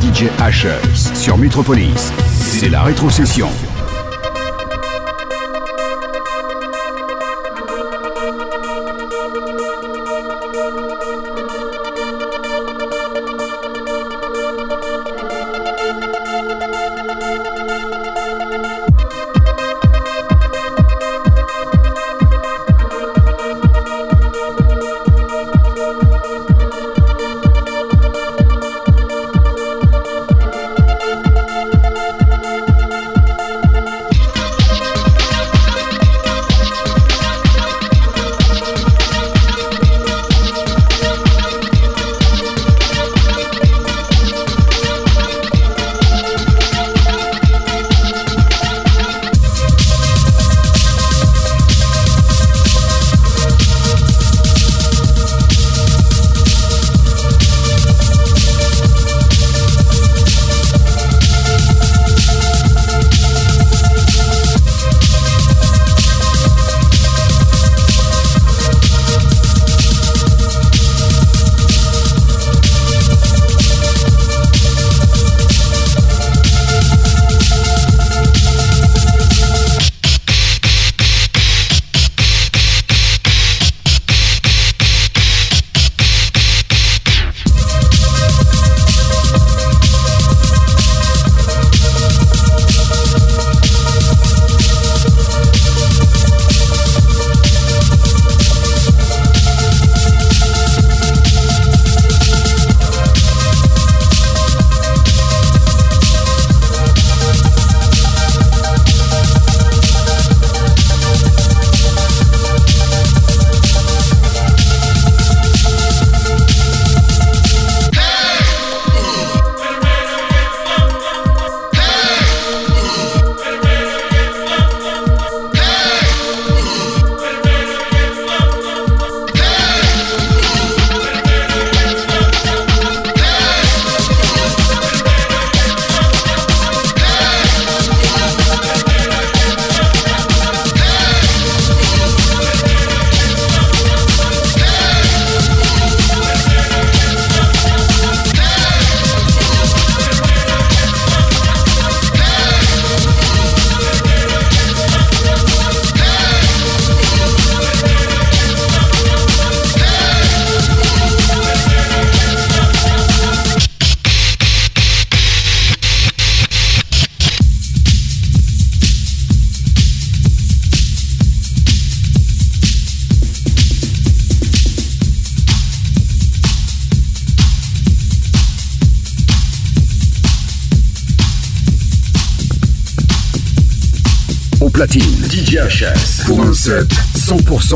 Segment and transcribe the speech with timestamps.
[0.00, 2.12] DJ Ashes sur Metropolis.
[2.28, 3.48] C'est la rétrocession.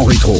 [0.06, 0.34] Rétro.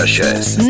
[0.00, 0.69] Avec DJ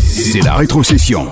[0.00, 1.30] C'est la rétrocession.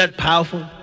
[0.00, 0.79] That powerful?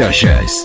[0.00, 0.61] Avec DJ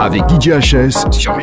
[0.00, 1.36] avec DJ HS sur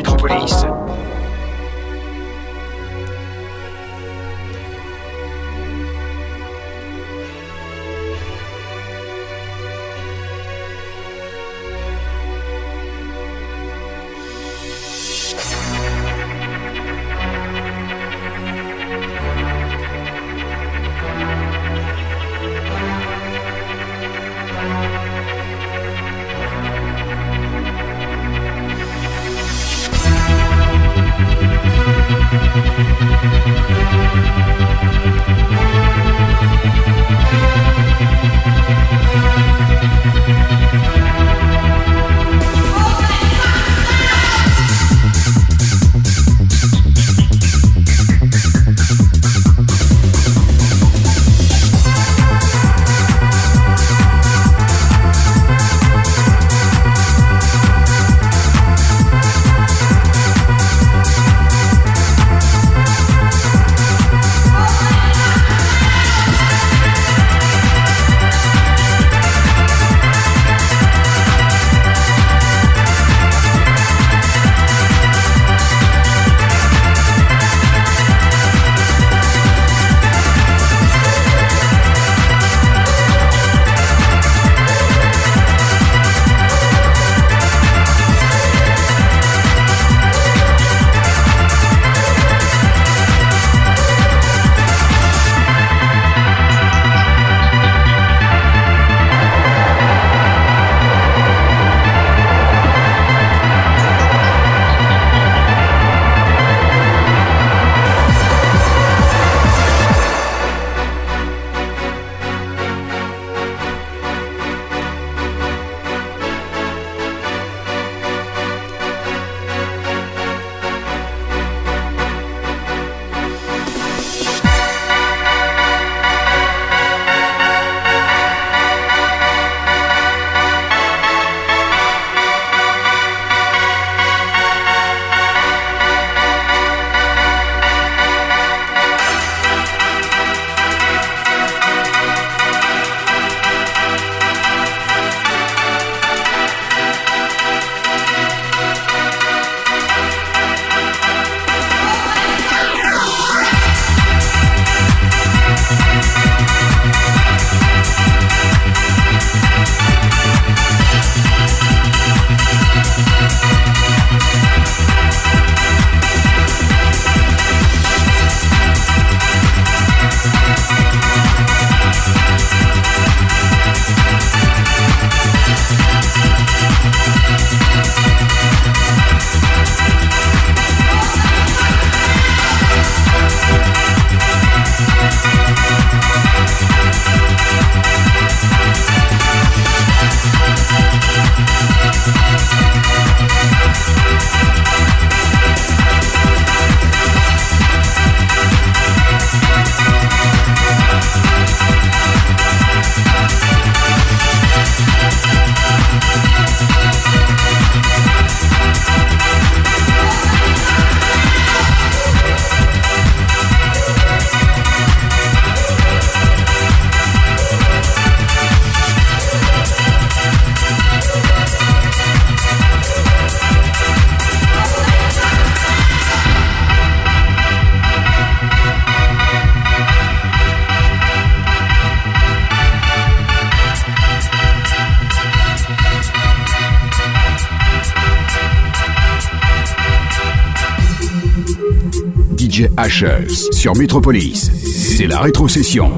[243.52, 244.50] Sur Metropolis.
[244.64, 245.92] C'est la rétrocession.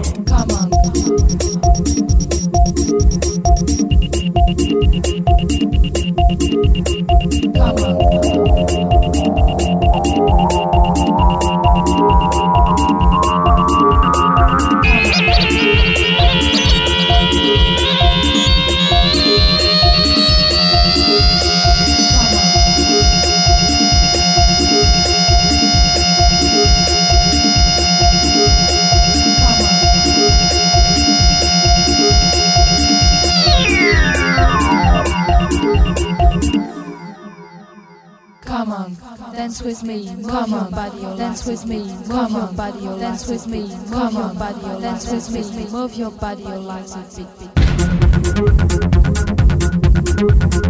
[40.41, 44.81] Come on, body, dance with me, come on, body, dance with me, come on, body,
[44.81, 47.01] dance with me, move your body, your legs a
[50.65, 50.70] bit,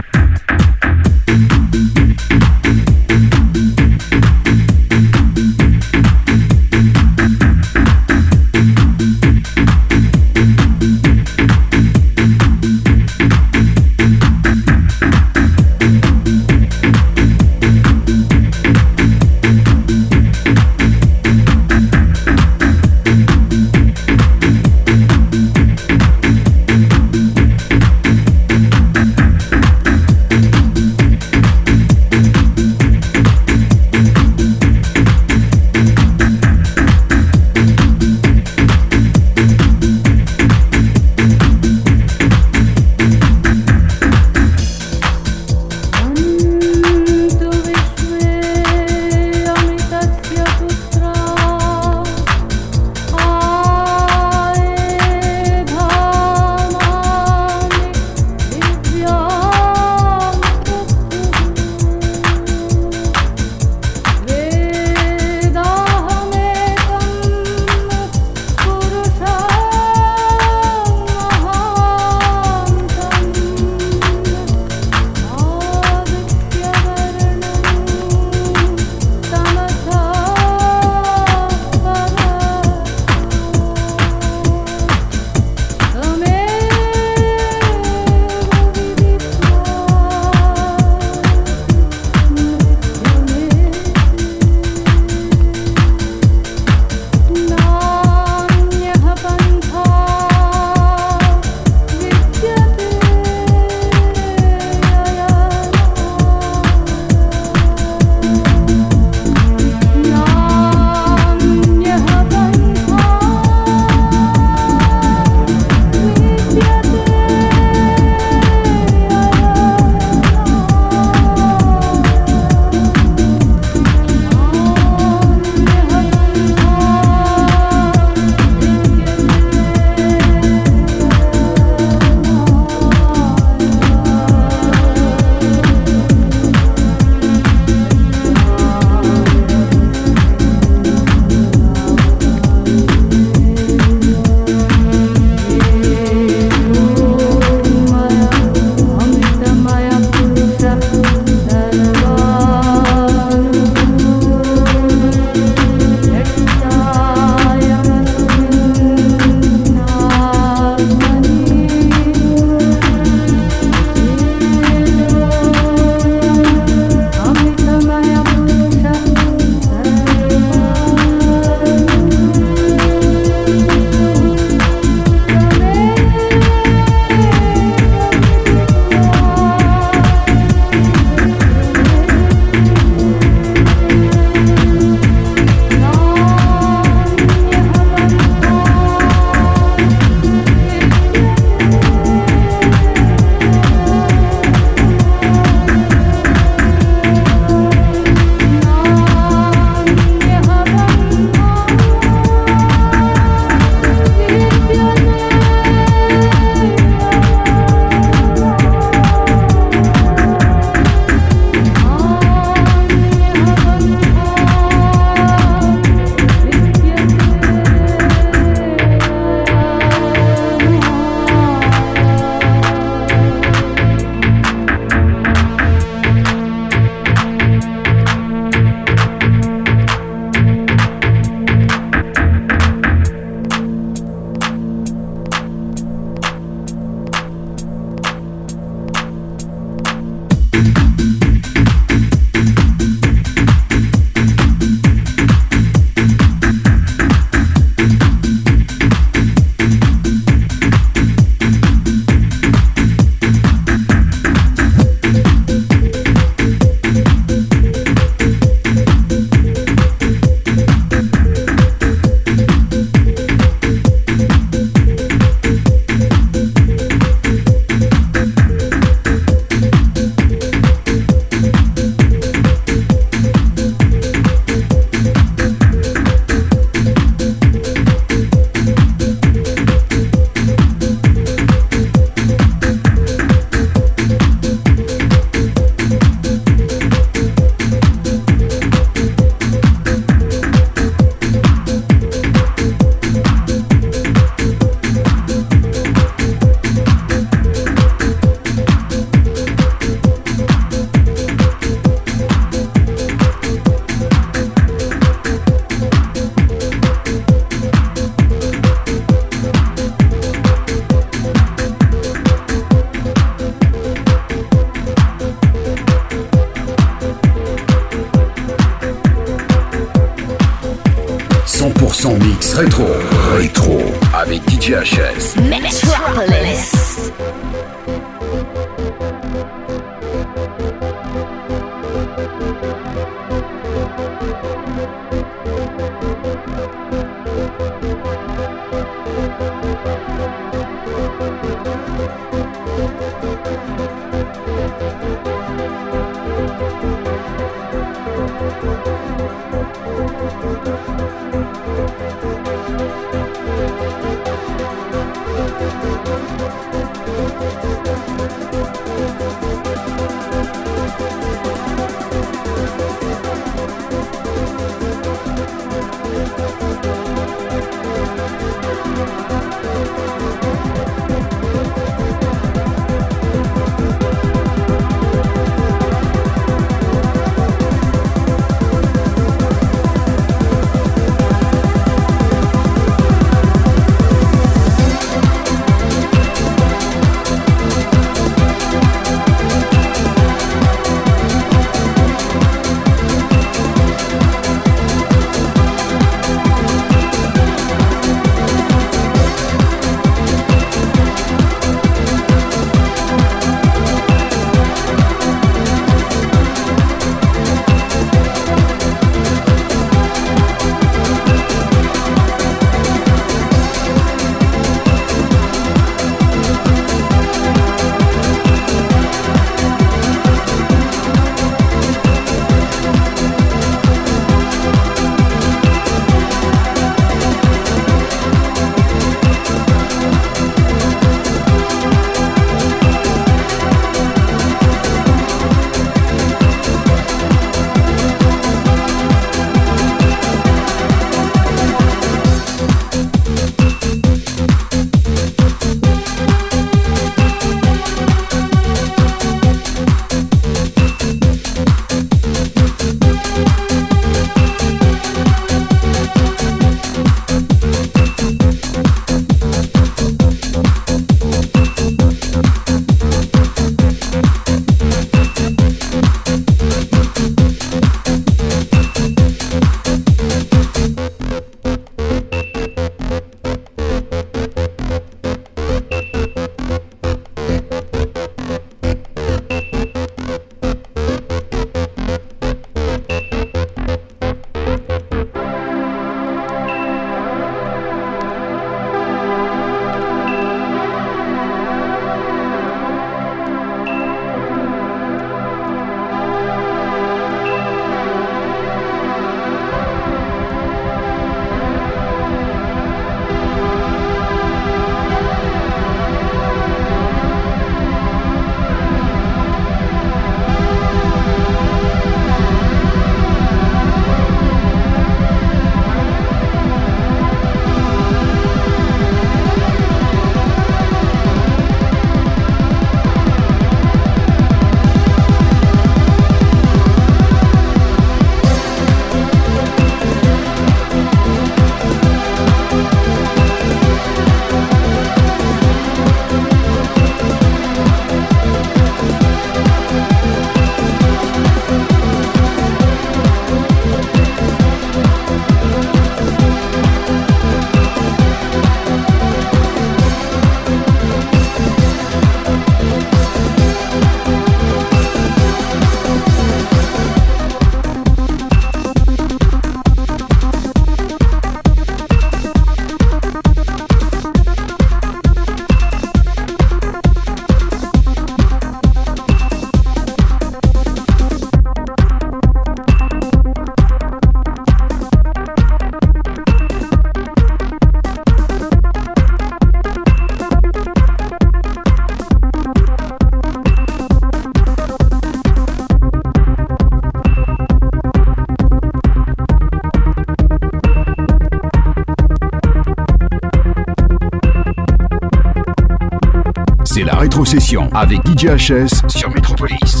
[597.45, 600.00] Session avec DJHS sur Metropolis.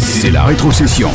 [0.00, 1.10] C'est la rétrocession.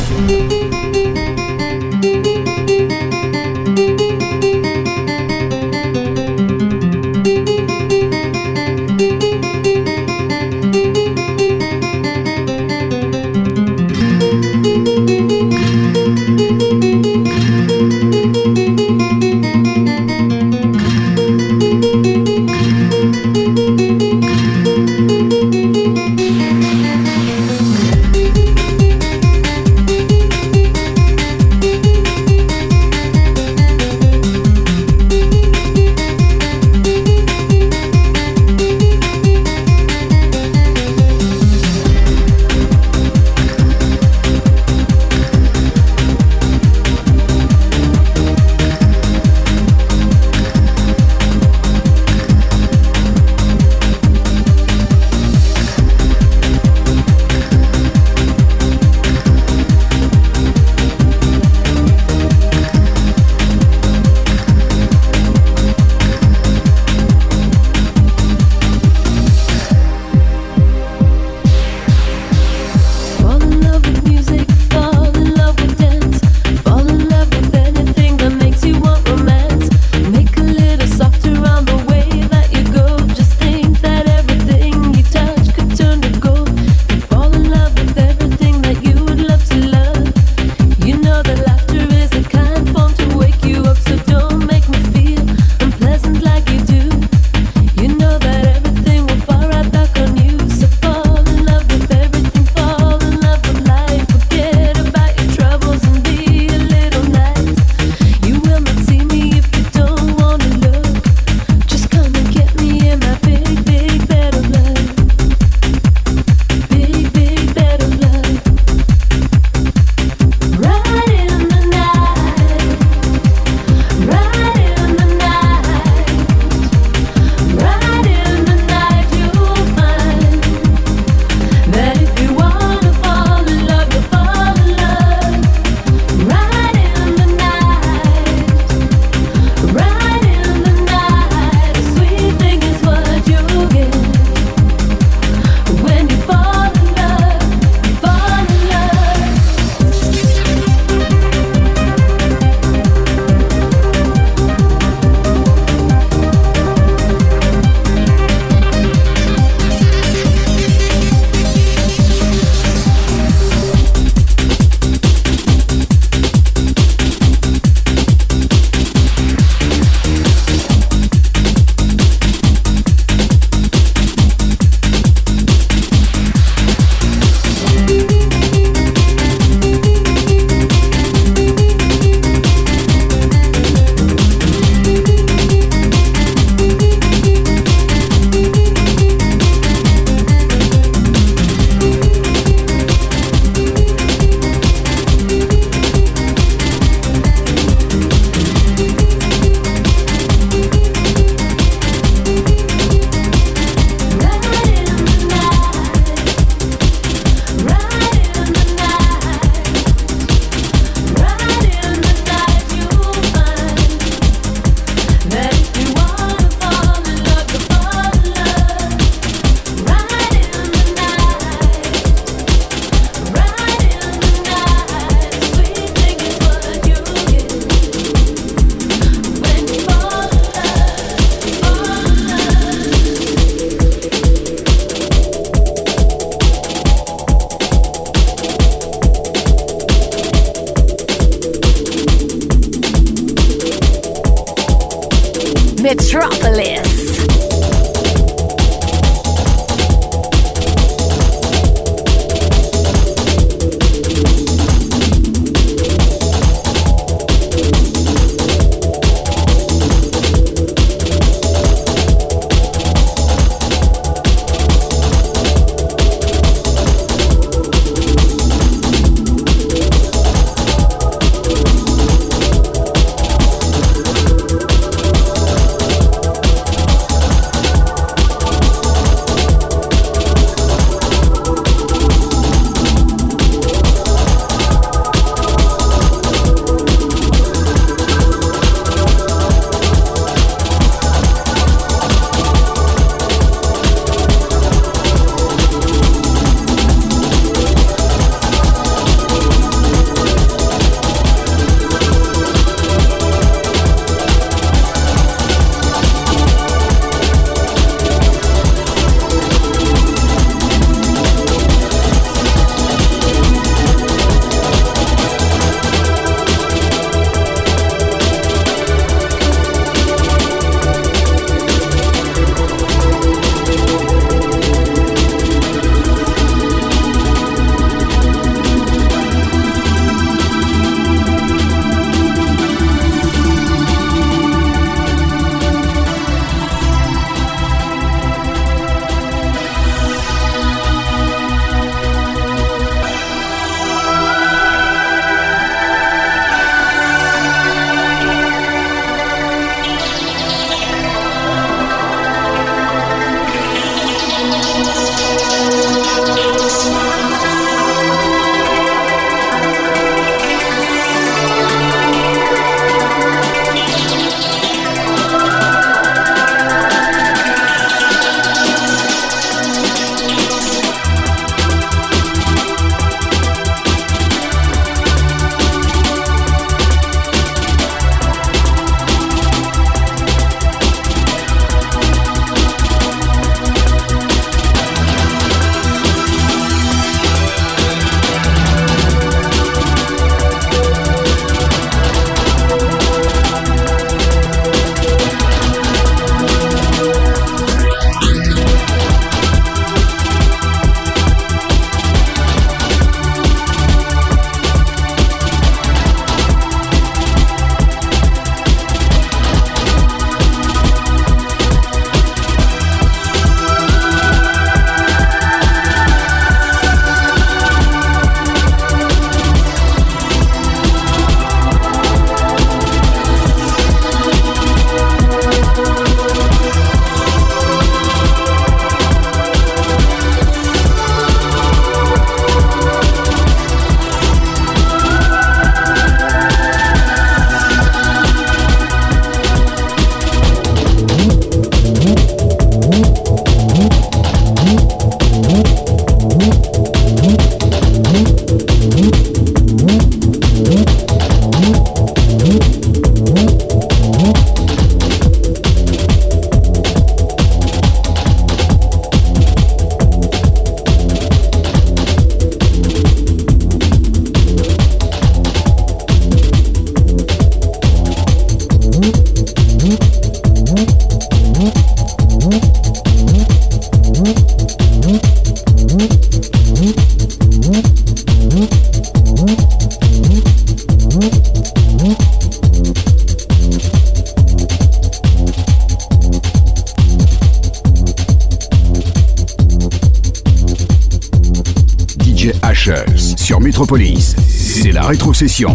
[494.48, 495.74] C'est la rétrocession.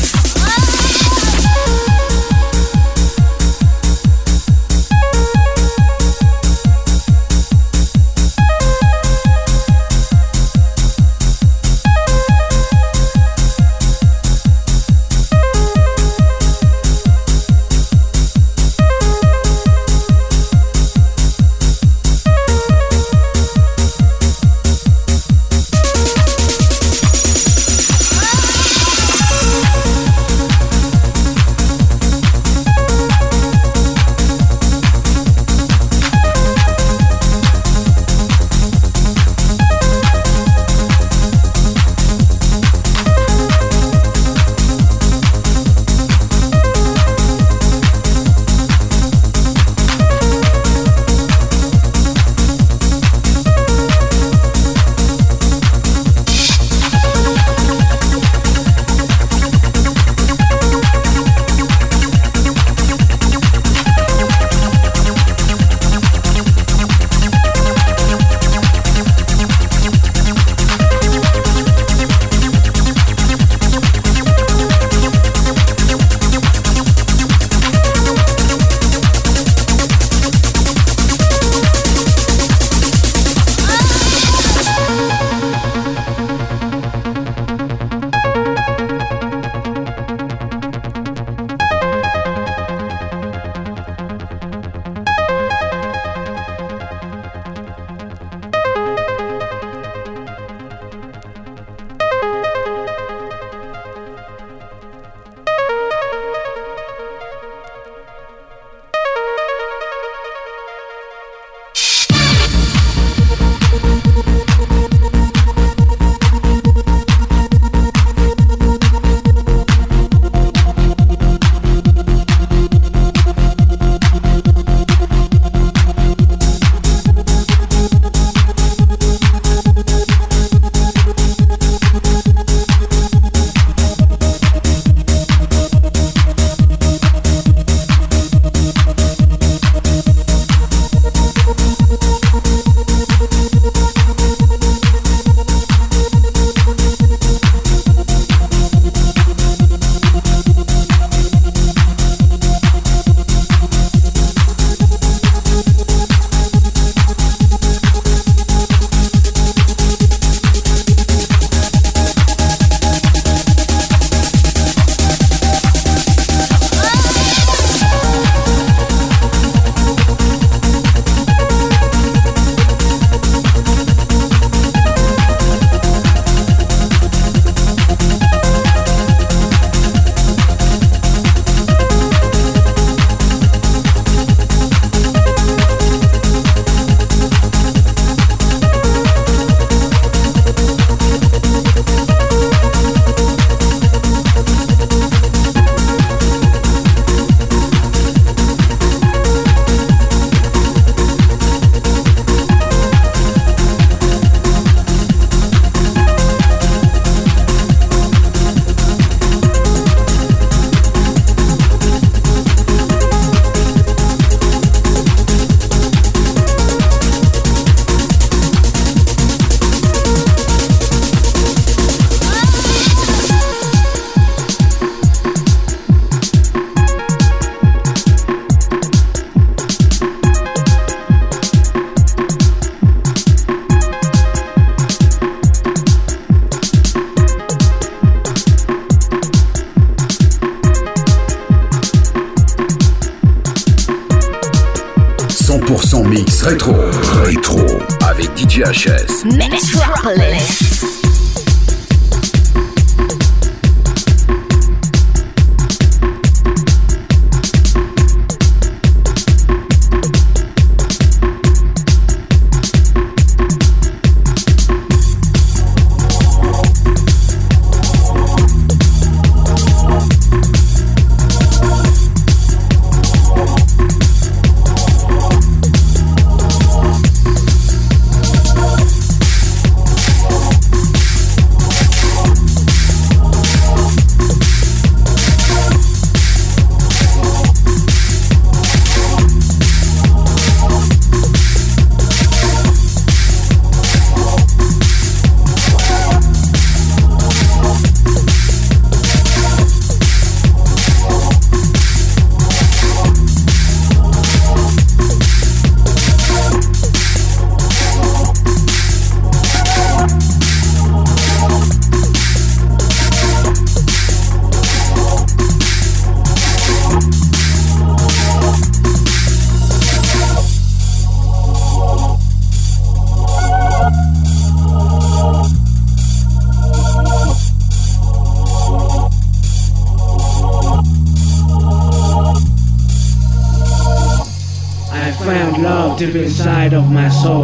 [336.73, 337.40] Of my soul.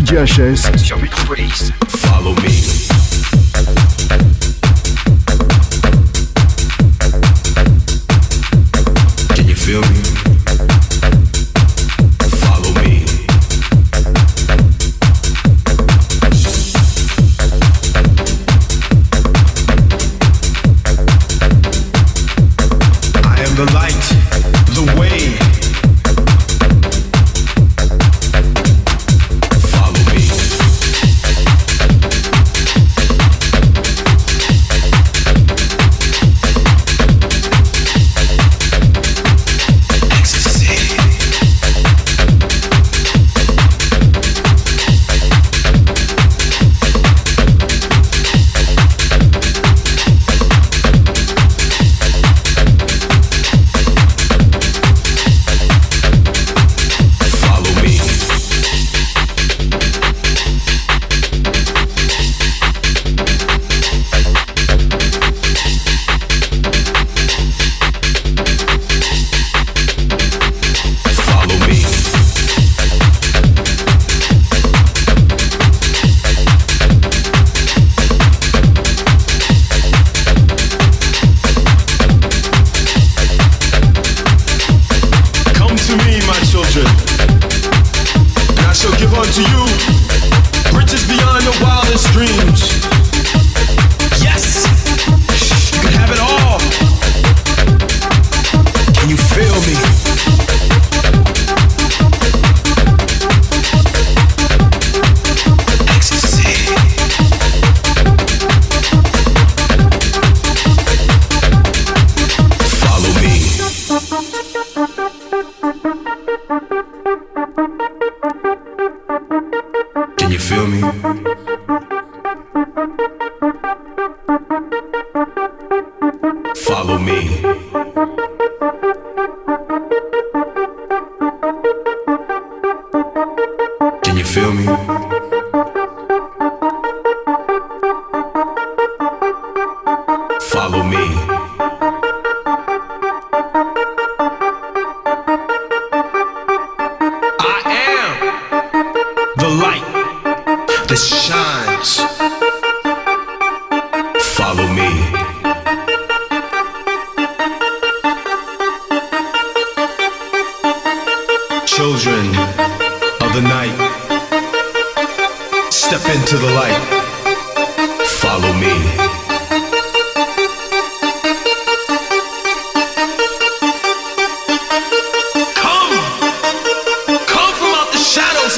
[0.05, 1.94] DJHS sur.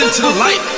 [0.07, 0.76] into the light.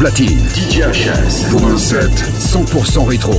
[0.00, 0.40] Platine.
[0.54, 0.90] DJ
[1.76, 3.34] set 100% rétro.